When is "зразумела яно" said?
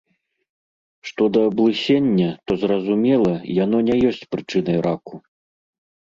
2.63-3.77